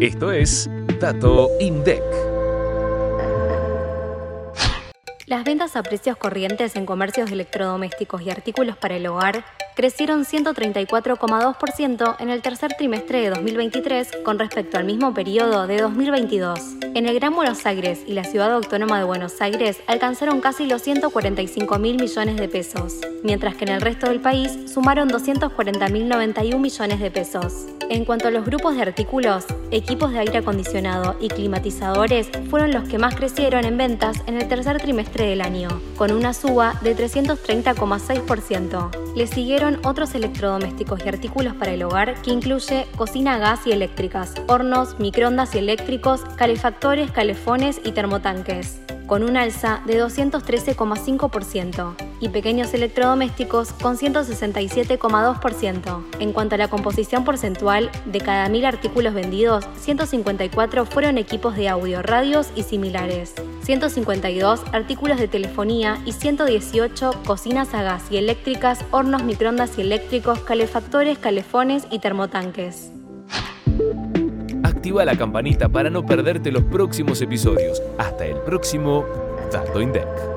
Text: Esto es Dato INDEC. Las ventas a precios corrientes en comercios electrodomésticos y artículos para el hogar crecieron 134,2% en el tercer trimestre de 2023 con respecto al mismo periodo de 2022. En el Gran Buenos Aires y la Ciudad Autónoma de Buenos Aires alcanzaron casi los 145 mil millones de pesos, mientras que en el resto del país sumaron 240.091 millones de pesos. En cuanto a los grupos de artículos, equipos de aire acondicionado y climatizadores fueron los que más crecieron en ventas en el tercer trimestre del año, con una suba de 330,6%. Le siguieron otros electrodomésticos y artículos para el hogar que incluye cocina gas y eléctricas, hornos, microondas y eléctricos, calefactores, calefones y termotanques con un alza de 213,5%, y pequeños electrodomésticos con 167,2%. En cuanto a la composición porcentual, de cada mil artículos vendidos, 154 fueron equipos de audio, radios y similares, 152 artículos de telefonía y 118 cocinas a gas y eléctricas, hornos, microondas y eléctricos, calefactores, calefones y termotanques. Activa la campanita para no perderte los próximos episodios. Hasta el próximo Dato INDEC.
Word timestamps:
Esto 0.00 0.30
es 0.30 0.70
Dato 1.00 1.50
INDEC. 1.58 2.02
Las 5.26 5.44
ventas 5.44 5.74
a 5.74 5.82
precios 5.82 6.16
corrientes 6.16 6.76
en 6.76 6.86
comercios 6.86 7.32
electrodomésticos 7.32 8.22
y 8.22 8.30
artículos 8.30 8.76
para 8.76 8.96
el 8.96 9.06
hogar 9.06 9.44
crecieron 9.76 10.24
134,2% 10.24 12.16
en 12.18 12.30
el 12.30 12.40
tercer 12.40 12.72
trimestre 12.78 13.20
de 13.20 13.28
2023 13.28 14.10
con 14.24 14.38
respecto 14.38 14.78
al 14.78 14.84
mismo 14.84 15.12
periodo 15.12 15.66
de 15.66 15.82
2022. 15.82 16.58
En 16.94 17.06
el 17.06 17.14
Gran 17.14 17.34
Buenos 17.34 17.66
Aires 17.66 18.00
y 18.06 18.14
la 18.14 18.24
Ciudad 18.24 18.52
Autónoma 18.52 18.98
de 18.98 19.04
Buenos 19.04 19.38
Aires 19.42 19.82
alcanzaron 19.86 20.40
casi 20.40 20.66
los 20.66 20.80
145 20.80 21.78
mil 21.78 22.00
millones 22.00 22.36
de 22.36 22.48
pesos, 22.48 22.94
mientras 23.22 23.54
que 23.54 23.66
en 23.66 23.72
el 23.72 23.82
resto 23.82 24.08
del 24.08 24.20
país 24.20 24.50
sumaron 24.72 25.10
240.091 25.10 26.58
millones 26.58 26.98
de 26.98 27.10
pesos. 27.10 27.66
En 27.90 28.06
cuanto 28.06 28.28
a 28.28 28.30
los 28.30 28.46
grupos 28.46 28.76
de 28.76 28.82
artículos, 28.82 29.44
equipos 29.70 30.10
de 30.10 30.20
aire 30.20 30.38
acondicionado 30.38 31.16
y 31.20 31.28
climatizadores 31.28 32.30
fueron 32.48 32.72
los 32.72 32.88
que 32.88 32.98
más 32.98 33.14
crecieron 33.14 33.66
en 33.66 33.76
ventas 33.76 34.16
en 34.26 34.40
el 34.40 34.48
tercer 34.48 34.80
trimestre 34.80 35.26
del 35.26 35.42
año, 35.42 35.68
con 35.98 36.12
una 36.12 36.32
suba 36.32 36.80
de 36.82 36.96
330,6%. 36.96 39.05
Le 39.16 39.26
siguieron 39.26 39.80
otros 39.86 40.14
electrodomésticos 40.14 41.00
y 41.02 41.08
artículos 41.08 41.54
para 41.54 41.72
el 41.72 41.82
hogar 41.82 42.20
que 42.20 42.32
incluye 42.32 42.86
cocina 42.98 43.38
gas 43.38 43.66
y 43.66 43.72
eléctricas, 43.72 44.34
hornos, 44.46 45.00
microondas 45.00 45.54
y 45.54 45.58
eléctricos, 45.58 46.20
calefactores, 46.36 47.10
calefones 47.12 47.80
y 47.82 47.92
termotanques 47.92 48.78
con 49.06 49.22
un 49.22 49.36
alza 49.36 49.82
de 49.86 50.02
213,5%, 50.02 51.94
y 52.18 52.30
pequeños 52.30 52.72
electrodomésticos 52.74 53.72
con 53.72 53.96
167,2%. 53.96 56.04
En 56.18 56.32
cuanto 56.32 56.54
a 56.54 56.58
la 56.58 56.68
composición 56.68 57.24
porcentual, 57.24 57.90
de 58.06 58.20
cada 58.20 58.48
mil 58.48 58.64
artículos 58.64 59.14
vendidos, 59.14 59.68
154 59.78 60.86
fueron 60.86 61.18
equipos 61.18 61.56
de 61.56 61.68
audio, 61.68 62.02
radios 62.02 62.48
y 62.56 62.62
similares, 62.62 63.34
152 63.62 64.62
artículos 64.72 65.18
de 65.18 65.28
telefonía 65.28 66.00
y 66.04 66.12
118 66.12 67.22
cocinas 67.26 67.74
a 67.74 67.82
gas 67.82 68.04
y 68.10 68.16
eléctricas, 68.16 68.82
hornos, 68.90 69.05
microondas 69.06 69.78
y 69.78 69.82
eléctricos, 69.82 70.40
calefactores, 70.40 71.18
calefones 71.18 71.86
y 71.90 71.98
termotanques. 72.00 72.90
Activa 74.62 75.04
la 75.04 75.16
campanita 75.16 75.68
para 75.68 75.90
no 75.90 76.04
perderte 76.04 76.50
los 76.52 76.64
próximos 76.64 77.20
episodios. 77.22 77.82
Hasta 77.98 78.26
el 78.26 78.36
próximo 78.38 79.04
Dato 79.50 79.80
INDEC. 79.80 80.35